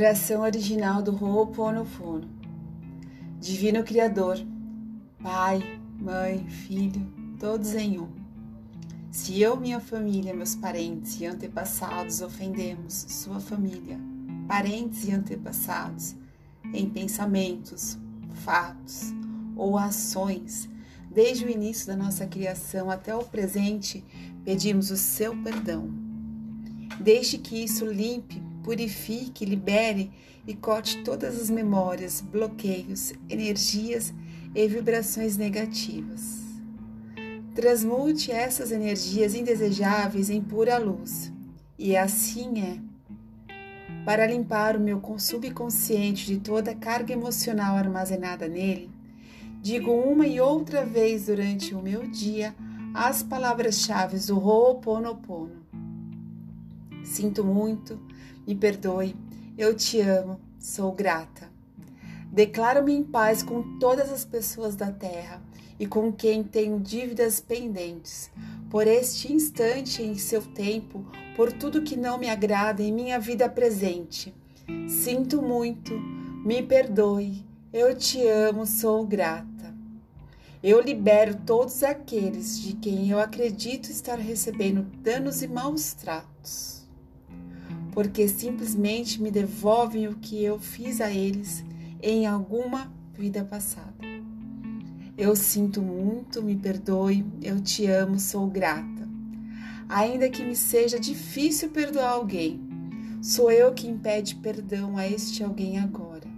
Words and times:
Oração 0.00 0.40
original 0.40 1.02
do 1.02 1.12
Ho'oponopono. 1.12 2.26
Divino 3.38 3.84
Criador, 3.84 4.38
Pai, 5.22 5.78
Mãe, 6.00 6.48
Filho, 6.48 7.06
todos 7.38 7.74
em 7.74 8.00
um. 8.00 8.08
Se 9.10 9.38
eu, 9.42 9.58
minha 9.58 9.78
família, 9.78 10.32
meus 10.32 10.54
parentes 10.54 11.20
e 11.20 11.26
antepassados 11.26 12.22
ofendemos 12.22 12.94
sua 13.10 13.40
família, 13.40 14.00
parentes 14.48 15.04
e 15.04 15.12
antepassados, 15.12 16.16
em 16.72 16.88
pensamentos, 16.88 17.98
fatos 18.42 19.12
ou 19.54 19.76
ações, 19.76 20.66
desde 21.10 21.44
o 21.44 21.50
início 21.50 21.86
da 21.86 21.94
nossa 21.94 22.26
criação 22.26 22.90
até 22.90 23.14
o 23.14 23.22
presente, 23.22 24.02
pedimos 24.46 24.90
o 24.90 24.96
seu 24.96 25.36
perdão. 25.42 25.90
Deixe 26.98 27.36
que 27.36 27.62
isso 27.62 27.84
limpe 27.84 28.48
purifique, 28.62 29.44
libere 29.44 30.10
e 30.46 30.54
corte 30.54 31.02
todas 31.02 31.40
as 31.40 31.50
memórias, 31.50 32.20
bloqueios, 32.20 33.12
energias 33.28 34.12
e 34.54 34.66
vibrações 34.66 35.36
negativas. 35.36 36.40
Transmute 37.54 38.30
essas 38.30 38.72
energias 38.72 39.34
indesejáveis 39.34 40.30
em 40.30 40.40
pura 40.40 40.78
luz. 40.78 41.32
E 41.78 41.96
assim 41.96 42.60
é. 42.60 42.78
Para 44.04 44.26
limpar 44.26 44.76
o 44.76 44.80
meu 44.80 45.02
subconsciente 45.18 46.26
de 46.26 46.38
toda 46.38 46.70
a 46.70 46.76
carga 46.76 47.12
emocional 47.12 47.76
armazenada 47.76 48.48
nele, 48.48 48.90
digo 49.60 49.92
uma 49.92 50.26
e 50.26 50.40
outra 50.40 50.84
vez 50.84 51.26
durante 51.26 51.74
o 51.74 51.82
meu 51.82 52.06
dia 52.06 52.54
as 52.94 53.22
palavras-chave 53.22 54.18
do 54.18 54.38
Ho'oponopono. 54.38 55.59
Sinto 57.04 57.44
muito, 57.44 57.98
me 58.46 58.54
perdoe, 58.54 59.16
eu 59.56 59.74
te 59.74 60.00
amo, 60.00 60.40
sou 60.58 60.92
grata. 60.92 61.50
Declaro-me 62.32 62.94
em 62.94 63.02
paz 63.02 63.42
com 63.42 63.78
todas 63.78 64.10
as 64.10 64.24
pessoas 64.24 64.76
da 64.76 64.92
terra 64.92 65.42
e 65.78 65.86
com 65.86 66.12
quem 66.12 66.44
tenho 66.44 66.78
dívidas 66.78 67.40
pendentes, 67.40 68.30
por 68.68 68.86
este 68.86 69.32
instante 69.32 70.02
em 70.02 70.14
seu 70.16 70.42
tempo, 70.42 71.04
por 71.34 71.52
tudo 71.52 71.82
que 71.82 71.96
não 71.96 72.18
me 72.18 72.28
agrada 72.28 72.82
em 72.82 72.92
minha 72.92 73.18
vida 73.18 73.48
presente. 73.48 74.32
Sinto 74.88 75.42
muito, 75.42 75.92
me 76.44 76.62
perdoe, 76.62 77.44
eu 77.72 77.96
te 77.96 78.24
amo, 78.26 78.66
sou 78.66 79.04
grata. 79.06 79.74
Eu 80.62 80.80
libero 80.80 81.34
todos 81.46 81.82
aqueles 81.82 82.60
de 82.60 82.74
quem 82.74 83.10
eu 83.10 83.18
acredito 83.18 83.90
estar 83.90 84.18
recebendo 84.18 84.82
danos 85.02 85.42
e 85.42 85.48
maus 85.48 85.94
tratos 85.94 86.79
porque 87.92 88.28
simplesmente 88.28 89.20
me 89.20 89.30
devolvem 89.30 90.06
o 90.06 90.14
que 90.14 90.42
eu 90.42 90.58
fiz 90.58 91.00
a 91.00 91.10
eles 91.10 91.64
em 92.02 92.26
alguma 92.26 92.92
vida 93.12 93.44
passada. 93.44 93.94
Eu 95.16 95.36
sinto 95.36 95.82
muito, 95.82 96.42
me 96.42 96.56
perdoe, 96.56 97.26
eu 97.42 97.60
te 97.60 97.86
amo, 97.86 98.18
sou 98.18 98.46
grata. 98.46 99.08
Ainda 99.88 100.30
que 100.30 100.42
me 100.42 100.54
seja 100.54 100.98
difícil 100.98 101.70
perdoar 101.70 102.12
alguém, 102.12 102.60
sou 103.20 103.50
eu 103.50 103.74
que 103.74 103.88
impede 103.88 104.36
perdão 104.36 104.96
a 104.96 105.06
este 105.06 105.42
alguém 105.42 105.78
agora. 105.78 106.28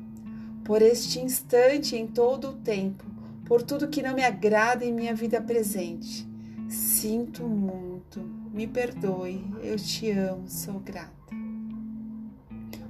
Por 0.65 0.81
este 0.81 1.21
instante, 1.21 1.95
em 1.95 2.07
todo 2.07 2.49
o 2.49 2.55
tempo, 2.55 3.05
por 3.45 3.63
tudo 3.63 3.89
que 3.89 4.03
não 4.03 4.15
me 4.15 4.25
agrada 4.25 4.85
em 4.85 4.93
minha 4.93 5.15
vida 5.15 5.41
presente. 5.41 6.27
Sinto 6.69 7.45
muito, 7.45 8.21
me 8.53 8.67
perdoe, 8.67 9.45
eu 9.63 9.77
te 9.77 10.11
amo, 10.11 10.49
sou 10.49 10.81
grata 10.81 11.22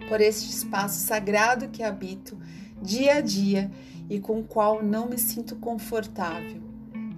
por 0.09 0.21
este 0.21 0.51
espaço 0.51 1.07
sagrado 1.07 1.69
que 1.69 1.83
habito 1.83 2.39
dia 2.81 3.17
a 3.17 3.21
dia 3.21 3.71
e 4.09 4.21
com 4.21 4.41
o 4.41 4.45
qual 4.45 4.83
não 4.83 5.09
me 5.09 5.19
sinto 5.19 5.57
confortável. 5.57 6.61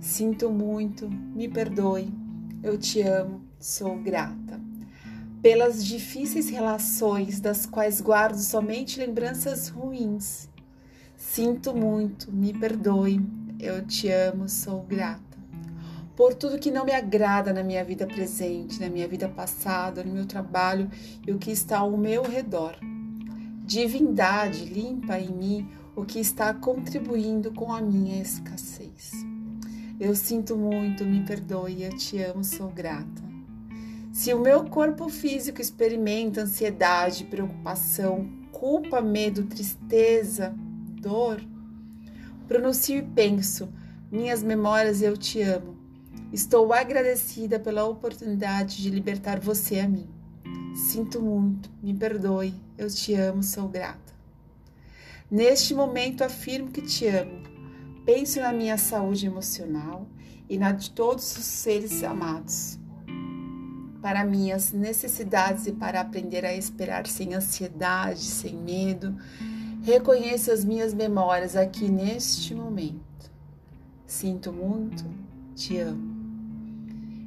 Sinto 0.01 0.51
muito, 0.51 1.09
me 1.09 1.49
perdoe, 1.49 2.13
eu 2.63 2.79
te 2.79 3.01
amo, 3.03 3.43
sou 3.59 3.97
grata. 3.97 4.61
Pelas 5.41 5.85
difíceis 5.85 6.49
relações 6.49 7.41
das 7.41 7.67
quais 7.67 8.01
guardo 8.01 8.39
somente 8.39 8.99
lembranças 8.99 9.69
ruins. 9.69 10.49
Sinto 11.17 11.75
muito, 11.75 12.33
me 12.33 12.53
perdoe, 12.53 13.21
eu 13.59 13.87
te 13.87 14.09
amo, 14.09 14.49
sou 14.49 14.83
grata 14.83 15.34
por 16.17 16.35
tudo 16.35 16.59
que 16.59 16.71
não 16.71 16.85
me 16.85 16.93
agrada 16.93 17.53
na 17.53 17.63
minha 17.63 17.85
vida 17.85 18.07
presente, 18.07 18.81
na 18.81 18.89
minha 18.89 19.09
vida 19.09 19.29
passada, 19.29 20.05
no 20.05 20.13
meu 20.13 20.27
trabalho 20.27 20.91
e 21.27 21.33
o 21.33 21.39
que 21.39 21.51
está 21.51 21.79
ao 21.79 21.97
meu 21.97 22.23
redor. 22.23 22.77
Divindade 23.65 24.65
limpa 24.65 25.19
em 25.19 25.31
mim 25.31 25.69
o 25.97 26.05
que 26.05 26.21
está 26.21 26.53
contribuindo 26.55 27.53
com 27.53 27.73
a 27.73 27.81
minha 27.81 28.21
escassez. 28.21 29.13
Eu 29.99 30.15
sinto 30.15 30.57
muito, 30.57 31.05
me 31.05 31.25
perdoe, 31.25 31.85
eu 31.85 31.97
te 31.97 32.19
amo, 32.19 32.45
sou 32.45 32.69
grata. 32.69 33.23
Se 34.13 34.33
o 34.33 34.39
meu 34.39 34.65
corpo 34.65 35.09
físico 35.09 35.61
experimenta 35.61 36.43
ansiedade, 36.43 37.25
preocupação, 37.25 38.29
culpa, 38.53 39.01
medo, 39.01 39.45
tristeza, 39.45 40.55
dor, 41.01 41.41
pronuncio 42.47 42.99
e 42.99 43.03
penso: 43.03 43.69
minhas 44.11 44.43
memórias, 44.43 45.03
eu 45.03 45.17
te 45.17 45.43
amo 45.43 45.84
Estou 46.35 46.73
agradecida 46.73 47.61
pela 47.61 47.85
oportunidade 47.85 48.83
de 48.83 48.91
libertar 48.91 49.39
você 49.39 49.79
a 49.79 49.87
mim. 49.87 50.09
Sinto 50.75 51.23
muito, 51.23 51.71
me 51.81 51.95
perdoe, 51.95 52.53
eu 52.77 52.91
te 52.91 53.15
amo, 53.15 53.41
sou 53.41 53.69
grata. 53.69 54.13
Neste 55.31 55.73
momento 55.73 56.25
afirmo 56.25 56.73
que 56.73 56.83
te 56.83 57.07
amo. 57.07 57.41
Penso 58.05 58.41
na 58.41 58.53
minha 58.53 58.77
saúde 58.77 59.27
emocional 59.27 60.09
e 60.49 60.59
na 60.59 60.73
de 60.73 60.91
todos 60.91 61.37
os 61.39 61.45
seres 61.45 62.03
amados. 62.03 62.81
Para 64.03 64.25
minhas 64.25 64.73
necessidades 64.73 65.69
e 65.69 65.73
para 65.73 66.01
aprender 66.01 66.45
a 66.45 66.53
esperar 66.53 67.07
sem 67.07 67.33
ansiedade, 67.33 68.23
sem 68.23 68.57
medo, 68.57 69.17
reconheço 69.85 70.51
as 70.51 70.65
minhas 70.65 70.93
memórias 70.93 71.55
aqui 71.55 71.89
neste 71.89 72.57
momento. 72.57 73.31
Sinto 74.05 74.53
muito, 74.53 75.05
te 75.55 75.79
amo 75.79 76.14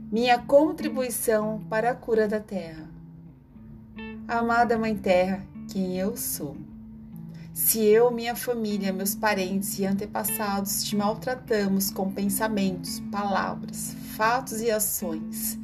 minha 0.09 0.39
contribuição 0.39 1.61
para 1.69 1.91
a 1.91 1.95
cura 1.95 2.29
da 2.29 2.39
terra. 2.39 2.89
Amada 4.25 4.77
Mãe 4.77 4.95
Terra, 4.95 5.45
quem 5.69 5.99
eu 5.99 6.15
sou. 6.15 6.55
Se 7.53 7.83
eu, 7.83 8.09
minha 8.09 8.33
família, 8.33 8.93
meus 8.93 9.13
parentes 9.13 9.77
e 9.79 9.85
antepassados 9.85 10.85
te 10.85 10.95
maltratamos 10.95 11.91
com 11.91 12.09
pensamentos, 12.09 13.01
palavras, 13.11 13.95
fatos 14.15 14.61
e 14.61 14.71
ações, 14.71 15.59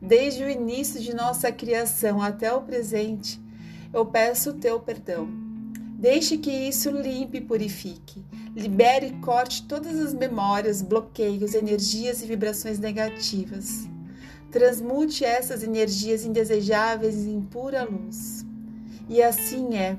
desde 0.00 0.44
o 0.44 0.50
início 0.50 1.00
de 1.00 1.12
nossa 1.12 1.50
criação 1.50 2.22
até 2.22 2.52
o 2.52 2.62
presente, 2.62 3.40
eu 3.92 4.06
peço 4.06 4.50
o 4.50 4.54
teu 4.54 4.78
perdão. 4.78 5.49
Deixe 6.00 6.38
que 6.38 6.50
isso 6.50 6.90
limpe 6.90 7.36
e 7.36 7.40
purifique. 7.42 8.24
Libere 8.56 9.08
e 9.08 9.20
corte 9.20 9.66
todas 9.68 10.00
as 10.00 10.14
memórias, 10.14 10.80
bloqueios, 10.80 11.52
energias 11.52 12.22
e 12.22 12.26
vibrações 12.26 12.78
negativas. 12.78 13.86
Transmute 14.50 15.26
essas 15.26 15.62
energias 15.62 16.24
indesejáveis 16.24 17.26
em 17.26 17.42
pura 17.42 17.84
luz. 17.84 18.46
E 19.10 19.22
assim 19.22 19.76
é. 19.76 19.98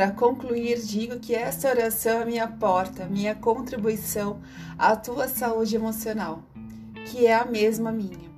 Para 0.00 0.12
concluir, 0.12 0.80
digo 0.80 1.20
que 1.20 1.34
esta 1.34 1.68
oração 1.68 2.22
é 2.22 2.24
minha 2.24 2.48
porta, 2.48 3.04
minha 3.04 3.34
contribuição 3.34 4.40
à 4.78 4.96
tua 4.96 5.28
saúde 5.28 5.76
emocional, 5.76 6.42
que 7.04 7.26
é 7.26 7.34
a 7.34 7.44
mesma 7.44 7.92
minha. 7.92 8.30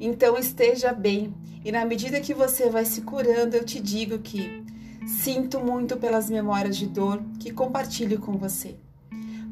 Então 0.00 0.38
esteja 0.38 0.90
bem, 0.90 1.34
e 1.62 1.70
na 1.70 1.84
medida 1.84 2.18
que 2.18 2.32
você 2.32 2.70
vai 2.70 2.86
se 2.86 3.02
curando, 3.02 3.54
eu 3.54 3.62
te 3.62 3.78
digo 3.78 4.20
que 4.20 4.64
sinto 5.06 5.60
muito 5.60 5.98
pelas 5.98 6.30
memórias 6.30 6.78
de 6.78 6.86
dor 6.86 7.22
que 7.38 7.52
compartilho 7.52 8.18
com 8.18 8.38
você. 8.38 8.76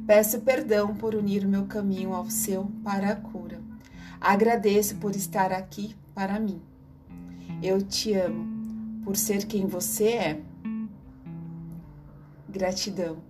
Peço 0.07 0.41
perdão 0.41 0.95
por 0.95 1.15
unir 1.15 1.47
meu 1.47 1.67
caminho 1.67 2.15
ao 2.15 2.31
seu 2.31 2.71
para 2.83 3.11
a 3.11 3.17
cura. 3.17 3.61
Agradeço 4.19 4.97
por 4.97 5.15
estar 5.15 5.53
aqui 5.53 5.95
para 6.15 6.41
mim. 6.41 6.59
Eu 7.63 7.83
te 7.83 8.15
amo 8.15 8.49
por 9.05 9.15
ser 9.15 9.45
quem 9.45 9.67
você 9.67 10.05
é. 10.05 10.50
Gratidão. 12.51 13.30